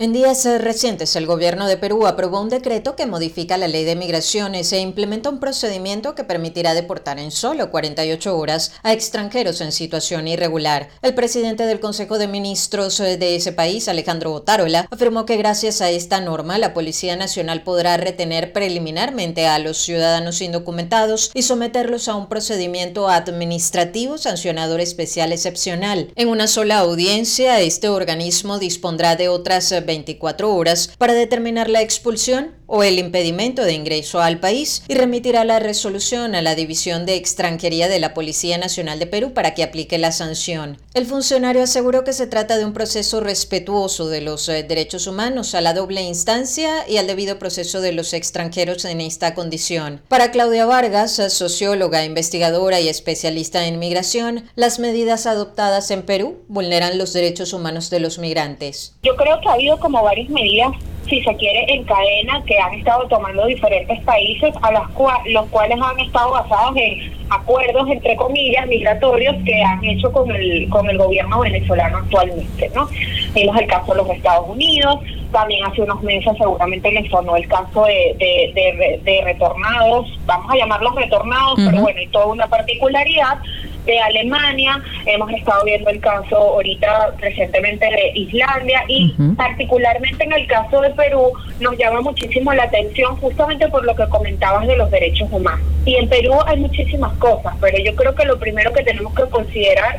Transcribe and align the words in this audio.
En 0.00 0.12
días 0.12 0.46
eh, 0.46 0.58
recientes, 0.58 1.16
el 1.16 1.26
gobierno 1.26 1.66
de 1.66 1.76
Perú 1.76 2.06
aprobó 2.06 2.40
un 2.40 2.48
decreto 2.48 2.94
que 2.94 3.06
modifica 3.06 3.58
la 3.58 3.66
ley 3.66 3.82
de 3.82 3.96
migraciones 3.96 4.72
e 4.72 4.78
implementa 4.78 5.28
un 5.28 5.40
procedimiento 5.40 6.14
que 6.14 6.22
permitirá 6.22 6.72
deportar 6.72 7.18
en 7.18 7.32
solo 7.32 7.72
48 7.72 8.38
horas 8.38 8.70
a 8.84 8.92
extranjeros 8.92 9.60
en 9.60 9.72
situación 9.72 10.28
irregular. 10.28 10.88
El 11.02 11.14
presidente 11.14 11.66
del 11.66 11.80
Consejo 11.80 12.16
de 12.18 12.28
Ministros 12.28 13.00
eh, 13.00 13.16
de 13.16 13.34
ese 13.34 13.50
país, 13.50 13.88
Alejandro 13.88 14.32
Otárola, 14.34 14.86
afirmó 14.88 15.26
que 15.26 15.36
gracias 15.36 15.80
a 15.80 15.90
esta 15.90 16.20
norma, 16.20 16.58
la 16.58 16.74
Policía 16.74 17.16
Nacional 17.16 17.64
podrá 17.64 17.96
retener 17.96 18.52
preliminarmente 18.52 19.48
a 19.48 19.58
los 19.58 19.78
ciudadanos 19.78 20.40
indocumentados 20.40 21.32
y 21.34 21.42
someterlos 21.42 22.06
a 22.06 22.14
un 22.14 22.28
procedimiento 22.28 23.08
administrativo 23.08 24.16
sancionador 24.16 24.80
especial 24.80 25.32
excepcional. 25.32 26.12
En 26.14 26.28
una 26.28 26.46
sola 26.46 26.78
audiencia, 26.78 27.58
este 27.58 27.88
organismo 27.88 28.60
dispondrá 28.60 29.16
de 29.16 29.28
otras 29.28 29.72
24 29.88 30.54
horas 30.54 30.94
para 30.98 31.14
determinar 31.14 31.68
la 31.68 31.82
expulsión 31.82 32.57
o 32.68 32.84
el 32.84 32.98
impedimento 32.98 33.64
de 33.64 33.72
ingreso 33.72 34.20
al 34.20 34.38
país 34.38 34.84
y 34.86 34.94
remitirá 34.94 35.44
la 35.44 35.58
resolución 35.58 36.36
a 36.36 36.42
la 36.42 36.54
División 36.54 37.06
de 37.06 37.16
Extranjería 37.16 37.88
de 37.88 37.98
la 37.98 38.14
Policía 38.14 38.58
Nacional 38.58 39.00
de 39.00 39.06
Perú 39.06 39.32
para 39.32 39.54
que 39.54 39.64
aplique 39.64 39.98
la 39.98 40.12
sanción. 40.12 40.78
El 40.94 41.06
funcionario 41.06 41.62
aseguró 41.62 42.04
que 42.04 42.12
se 42.12 42.26
trata 42.26 42.56
de 42.56 42.64
un 42.64 42.74
proceso 42.74 43.20
respetuoso 43.20 44.08
de 44.08 44.20
los 44.20 44.48
eh, 44.48 44.62
derechos 44.62 45.06
humanos 45.06 45.54
a 45.54 45.60
la 45.60 45.74
doble 45.74 46.02
instancia 46.02 46.88
y 46.88 46.98
al 46.98 47.06
debido 47.06 47.38
proceso 47.38 47.80
de 47.80 47.92
los 47.92 48.12
extranjeros 48.12 48.84
en 48.84 49.00
esta 49.00 49.34
condición. 49.34 50.02
Para 50.08 50.30
Claudia 50.30 50.66
Vargas, 50.66 51.12
socióloga, 51.28 52.04
investigadora 52.04 52.80
y 52.80 52.88
especialista 52.88 53.66
en 53.66 53.78
migración, 53.78 54.44
las 54.56 54.78
medidas 54.78 55.26
adoptadas 55.26 55.90
en 55.90 56.02
Perú 56.02 56.42
vulneran 56.48 56.98
los 56.98 57.14
derechos 57.14 57.54
humanos 57.54 57.88
de 57.88 58.00
los 58.00 58.18
migrantes. 58.18 58.94
Yo 59.02 59.16
creo 59.16 59.40
que 59.40 59.48
ha 59.48 59.52
habido 59.52 59.78
como 59.78 60.02
varias 60.02 60.28
medidas 60.28 60.72
si 61.08 61.22
se 61.22 61.36
quiere, 61.36 61.64
en 61.68 61.84
cadena 61.84 62.42
que 62.46 62.58
han 62.58 62.74
estado 62.74 63.06
tomando 63.08 63.46
diferentes 63.46 64.00
países, 64.04 64.54
a 64.62 64.72
los, 64.72 64.82
los 65.26 65.46
cuales 65.46 65.78
han 65.80 65.98
estado 66.00 66.32
basados 66.32 66.76
en 66.76 67.12
acuerdos, 67.30 67.88
entre 67.90 68.16
comillas, 68.16 68.66
migratorios 68.66 69.36
que 69.44 69.62
han 69.62 69.84
hecho 69.84 70.10
con 70.12 70.30
el, 70.34 70.68
con 70.68 70.88
el 70.88 70.98
gobierno 70.98 71.40
venezolano 71.40 71.98
actualmente. 71.98 72.70
¿no? 72.74 72.88
Vimos 73.34 73.56
el 73.58 73.66
caso 73.66 73.92
de 73.92 73.98
los 73.98 74.10
Estados 74.10 74.48
Unidos, 74.48 75.00
también 75.32 75.64
hace 75.64 75.82
unos 75.82 76.02
meses 76.02 76.32
seguramente 76.38 76.90
les 76.90 77.10
sonó 77.10 77.36
el 77.36 77.46
caso 77.48 77.84
de, 77.84 78.16
de, 78.18 79.00
de, 79.04 79.20
retornados, 79.24 80.06
vamos 80.24 80.50
a 80.50 80.56
llamarlos 80.56 80.94
retornados, 80.94 81.54
pero 81.56 81.82
bueno, 81.82 82.00
y 82.00 82.06
toda 82.08 82.26
una 82.26 82.46
particularidad 82.46 83.38
de 83.84 83.98
Alemania, 83.98 84.82
hemos 85.06 85.30
estado 85.32 85.64
viendo 85.64 85.90
el 85.90 86.00
caso 86.00 86.36
ahorita 86.36 87.14
recientemente 87.20 87.86
de 87.86 88.12
Islandia 88.14 88.84
y 88.88 89.14
particularmente 89.36 90.24
en 90.24 90.32
el 90.32 90.46
caso 90.46 90.80
de 90.80 90.90
Perú 90.90 91.32
nos 91.60 91.76
llama 91.78 92.00
muchísimo 92.02 92.52
la 92.52 92.64
atención 92.64 93.16
justamente 93.16 93.66
por 93.68 93.84
lo 93.84 93.94
que 93.96 94.06
comentabas 94.08 94.66
de 94.66 94.76
los 94.76 94.90
derechos 94.90 95.28
humanos. 95.30 95.66
Y 95.84 95.96
en 95.96 96.08
Perú 96.08 96.34
hay 96.46 96.58
muchísimas 96.58 97.16
cosas, 97.18 97.54
pero 97.60 97.78
yo 97.78 97.94
creo 97.94 98.14
que 98.14 98.26
lo 98.26 98.38
primero 98.38 98.72
que 98.72 98.82
tenemos 98.82 99.14
que 99.14 99.24
considerar 99.24 99.98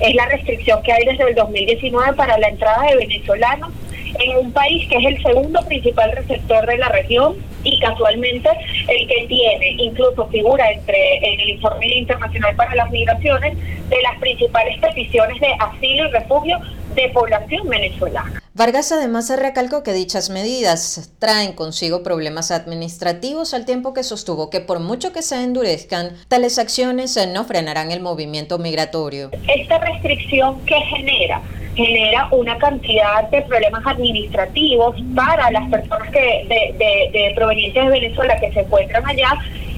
es 0.00 0.14
la 0.14 0.26
restricción 0.26 0.82
que 0.82 0.92
hay 0.92 1.04
desde 1.04 1.28
el 1.28 1.34
2019 1.34 2.14
para 2.14 2.38
la 2.38 2.48
entrada 2.48 2.86
de 2.86 2.96
venezolanos 2.96 3.70
en 4.18 4.36
un 4.38 4.52
país 4.52 4.88
que 4.88 4.96
es 4.96 5.06
el 5.06 5.22
segundo 5.22 5.60
principal 5.66 6.12
receptor 6.12 6.66
de 6.66 6.78
la 6.78 6.88
región 6.88 7.34
y 7.66 7.78
casualmente 7.80 8.48
el 8.88 9.08
que 9.08 9.26
tiene, 9.26 9.76
incluso 9.78 10.26
figura 10.28 10.70
entre 10.70 11.16
en 11.16 11.40
el 11.40 11.50
informe 11.50 11.86
internacional 11.88 12.54
para 12.56 12.74
las 12.74 12.90
migraciones, 12.90 13.56
de 13.88 14.02
las 14.02 14.18
principales 14.20 14.78
peticiones 14.80 15.40
de 15.40 15.48
asilo 15.58 16.08
y 16.08 16.12
refugio 16.12 16.58
de 16.94 17.08
población 17.10 17.68
venezolana. 17.68 18.42
Vargas 18.54 18.90
además 18.90 19.30
recalcó 19.36 19.82
que 19.82 19.92
dichas 19.92 20.30
medidas 20.30 21.12
traen 21.18 21.52
consigo 21.52 22.02
problemas 22.02 22.50
administrativos 22.50 23.52
al 23.52 23.66
tiempo 23.66 23.92
que 23.92 24.02
sostuvo 24.02 24.48
que 24.48 24.60
por 24.60 24.80
mucho 24.80 25.12
que 25.12 25.20
se 25.20 25.42
endurezcan, 25.42 26.16
tales 26.28 26.58
acciones 26.58 27.18
no 27.34 27.44
frenarán 27.44 27.90
el 27.90 28.00
movimiento 28.00 28.58
migratorio. 28.58 29.30
Esta 29.46 29.78
restricción 29.78 30.64
que 30.64 30.74
genera 30.74 31.42
genera 31.76 32.28
una 32.30 32.56
cantidad 32.56 33.28
de 33.30 33.42
problemas 33.42 33.86
administrativos 33.86 34.96
para 35.14 35.50
las 35.50 35.68
personas 35.70 36.10
que 36.10 36.46
de, 36.48 37.12
de, 37.12 37.32
provenientes 37.34 37.84
de 37.84 37.90
Venezuela 37.90 38.36
que 38.40 38.50
se 38.52 38.60
encuentran 38.60 39.06
allá 39.06 39.32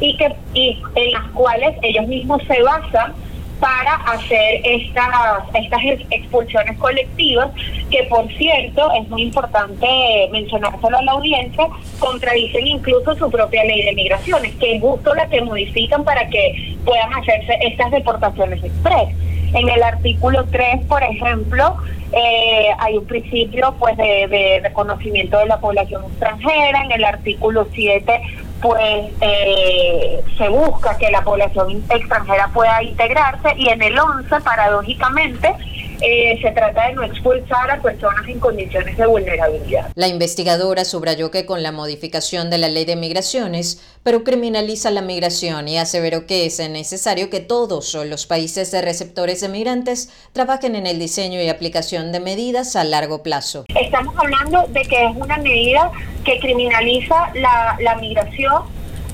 y 0.00 0.16
que 0.16 0.34
y 0.54 0.82
en 0.96 1.12
las 1.12 1.30
cuales 1.30 1.76
ellos 1.82 2.06
mismos 2.08 2.42
se 2.48 2.60
basan 2.62 3.14
para 3.60 3.94
hacer 3.94 4.60
estas 4.64 5.08
estas 5.54 5.80
expulsiones 6.10 6.76
colectivas 6.78 7.50
que 7.90 8.02
por 8.04 8.26
cierto 8.34 8.90
es 9.00 9.08
muy 9.08 9.22
importante 9.22 9.86
mencionárselo 10.32 10.98
a 10.98 11.02
la 11.02 11.12
audiencia 11.12 11.68
contradicen 12.00 12.66
incluso 12.66 13.14
su 13.14 13.30
propia 13.30 13.64
ley 13.64 13.82
de 13.82 13.94
migraciones 13.94 14.52
que 14.56 14.74
es 14.74 14.82
justo 14.82 15.14
la 15.14 15.28
que 15.28 15.40
modifican 15.42 16.02
para 16.02 16.28
que 16.28 16.76
puedan 16.84 17.14
hacerse 17.14 17.56
estas 17.62 17.92
deportaciones 17.92 18.62
express 18.64 19.10
en 19.54 19.68
el 19.68 19.82
artículo 19.82 20.44
3, 20.50 20.84
por 20.86 21.02
ejemplo, 21.02 21.76
eh, 22.12 22.68
hay 22.78 22.96
un 22.96 23.06
principio 23.06 23.74
pues 23.78 23.96
de, 23.96 24.60
reconocimiento 24.62 25.38
de 25.38 25.46
la 25.46 25.58
población 25.58 26.04
extranjera. 26.04 26.84
En 26.84 26.92
el 26.92 27.04
artículo 27.04 27.66
7, 27.72 28.20
pues 28.60 29.12
eh, 29.20 30.20
se 30.36 30.48
busca 30.48 30.96
que 30.98 31.10
la 31.10 31.22
población 31.22 31.82
extranjera 31.90 32.48
pueda 32.52 32.82
integrarse. 32.82 33.54
Y 33.56 33.68
en 33.68 33.82
el 33.82 33.98
11, 33.98 34.40
paradójicamente, 34.40 35.52
eh, 36.00 36.38
se 36.40 36.50
trata 36.52 36.88
de 36.88 36.94
no 36.94 37.02
expulsar 37.04 37.70
a 37.70 37.80
personas 37.80 38.26
en 38.28 38.38
condiciones 38.38 38.96
de 38.96 39.06
vulnerabilidad. 39.06 39.90
La 39.94 40.08
investigadora 40.08 40.84
subrayó 40.84 41.30
que 41.30 41.46
con 41.46 41.62
la 41.62 41.72
modificación 41.72 42.50
de 42.50 42.58
la 42.58 42.68
ley 42.68 42.84
de 42.84 42.96
migraciones, 42.96 43.82
pero 44.02 44.24
criminaliza 44.24 44.90
la 44.90 45.02
migración 45.02 45.68
y 45.68 45.78
aseveró 45.78 46.26
que 46.26 46.46
es 46.46 46.58
necesario 46.70 47.30
que 47.30 47.40
todos 47.40 47.94
los 47.94 48.26
países 48.26 48.70
de 48.70 48.82
receptores 48.82 49.40
de 49.40 49.48
migrantes 49.48 50.10
trabajen 50.32 50.76
en 50.76 50.86
el 50.86 50.98
diseño 50.98 51.40
y 51.40 51.48
aplicación 51.48 52.12
de 52.12 52.20
medidas 52.20 52.76
a 52.76 52.84
largo 52.84 53.22
plazo. 53.22 53.64
Estamos 53.68 54.14
hablando 54.16 54.66
de 54.68 54.82
que 54.82 55.04
es 55.04 55.16
una 55.16 55.38
medida 55.38 55.90
que 56.24 56.38
criminaliza 56.38 57.30
la, 57.34 57.76
la 57.80 57.96
migración 57.96 58.62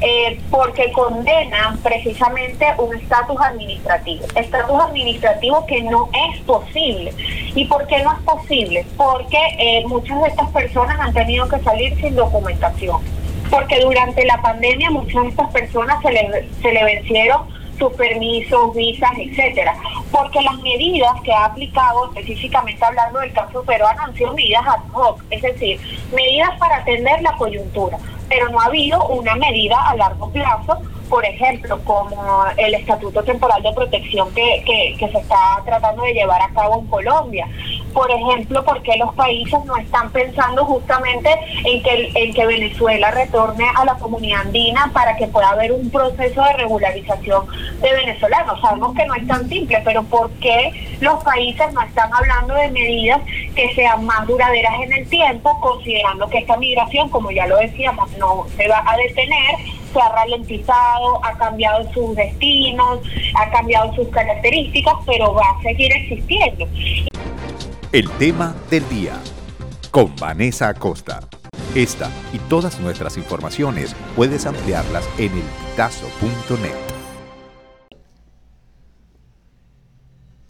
eh, 0.01 0.41
porque 0.51 0.91
condena 0.93 1.77
precisamente 1.83 2.67
un 2.79 2.97
estatus 2.97 3.41
administrativo, 3.41 4.25
estatus 4.35 4.81
administrativo 4.81 5.67
que 5.67 5.83
no 5.83 6.09
es 6.31 6.41
posible. 6.41 7.13
¿Y 7.55 7.67
por 7.67 7.87
qué 7.87 8.03
no 8.03 8.13
es 8.13 8.19
posible? 8.21 8.87
Porque 8.97 9.39
eh, 9.59 9.85
muchas 9.87 10.21
de 10.23 10.29
estas 10.29 10.49
personas 10.51 10.99
han 11.01 11.13
tenido 11.13 11.49
que 11.49 11.59
salir 11.61 11.95
sin 12.01 12.17
documentación, 12.17 13.03
porque 13.51 13.81
durante 13.81 14.25
la 14.25 14.41
pandemia 14.41 14.91
muchas 14.91 15.23
de 15.23 15.29
estas 15.29 15.51
personas 15.51 16.03
se 16.03 16.13
le, 16.13 16.49
se 16.63 16.73
le 16.73 16.85
vencieron 16.85 17.43
sus 17.79 17.93
permisos, 17.95 18.75
visas, 18.75 19.11
etcétera, 19.19 19.75
porque 20.11 20.41
las 20.43 20.59
medidas 20.59 21.13
que 21.23 21.33
ha 21.33 21.47
aplicado, 21.47 22.07
específicamente 22.15 22.85
hablando 22.85 23.21
del 23.21 23.33
caso 23.33 23.63
peruano, 23.63 24.03
han 24.03 24.15
sido 24.15 24.33
medidas 24.35 24.67
ad 24.67 24.81
hoc, 24.93 25.23
es 25.31 25.43
decir, 25.43 25.81
medidas 26.13 26.59
para 26.59 26.77
atender 26.77 27.23
la 27.23 27.37
coyuntura 27.37 27.99
pero 28.31 28.49
no 28.49 28.61
ha 28.61 28.67
habido 28.67 29.05
una 29.09 29.35
medida 29.35 29.77
a 29.89 29.97
largo 29.97 30.31
plazo, 30.31 30.81
por 31.11 31.27
ejemplo, 31.27 31.81
como 31.83 32.45
el 32.57 32.75
Estatuto 32.75 33.25
Temporal 33.25 33.61
de 33.61 33.73
Protección 33.73 34.33
que, 34.33 34.63
que, 34.65 35.09
se 35.11 35.19
está 35.19 35.61
tratando 35.65 36.05
de 36.05 36.15
llevar 36.15 36.41
a 36.41 36.49
cabo 36.51 36.79
en 36.79 36.87
Colombia. 36.87 37.49
Por 37.93 38.11
ejemplo, 38.11 38.65
porque 38.65 38.97
los 38.97 39.15
países 39.15 39.65
no 39.65 39.77
están 39.77 40.11
pensando 40.11 40.65
justamente 40.65 41.31
en 41.65 41.83
que, 41.83 42.13
en 42.15 42.33
que 42.33 42.47
Venezuela 42.47 43.11
retorne 43.11 43.67
a 43.75 43.85
la 43.85 43.95
comunidad 43.95 44.43
andina 44.43 44.91
para 44.93 45.17
que 45.17 45.27
pueda 45.27 45.51
haber 45.51 45.73
un 45.73 45.91
proceso 45.91 46.43
de 46.43 46.53
regularización 46.55 47.47
de 47.81 47.93
venezolanos. 47.93 48.61
Sabemos 48.61 48.95
que 48.95 49.07
no 49.07 49.15
es 49.15 49.27
tan 49.27 49.49
simple, 49.49 49.81
pero 49.85 50.03
¿por 50.05 50.31
qué 50.33 50.97
los 51.01 51.23
países 51.25 51.73
no 51.73 51.83
están 51.83 52.13
hablando 52.13 52.55
de 52.55 52.71
medidas 52.71 53.21
que 53.55 53.75
sean 53.75 54.05
más 54.05 54.27
duraderas 54.27 54.75
en 54.83 54.93
el 54.93 55.09
tiempo, 55.09 55.59
considerando 55.61 56.29
que 56.29 56.39
esta 56.39 56.57
migración, 56.57 57.09
como 57.09 57.31
ya 57.31 57.47
lo 57.47 57.57
decíamos, 57.59 58.11
no 58.19 58.47
se 58.57 58.69
va 58.69 58.83
a 58.87 58.97
detener, 58.97 59.57
se 59.93 60.01
ha 60.01 60.09
ralentizado, 60.11 61.25
ha 61.25 61.37
cambiado 61.37 61.91
sus 61.93 62.15
destinos, 62.15 63.01
ha 63.35 63.51
cambiado 63.51 63.93
sus 63.95 64.09
características, 64.09 64.95
pero 65.07 65.35
va 65.35 65.51
a 65.59 65.63
seguir 65.63 65.93
existiendo. 65.93 66.67
El 67.93 68.09
tema 68.19 68.55
del 68.71 68.89
día 68.89 69.21
con 69.91 70.15
Vanessa 70.15 70.69
Acosta. 70.69 71.29
Esta 71.75 72.09
y 72.33 72.39
todas 72.49 72.79
nuestras 72.79 73.17
informaciones 73.17 73.97
puedes 74.15 74.47
ampliarlas 74.47 75.05
en 75.19 75.33
el 75.33 75.39
elpitazo.net. 75.39 76.90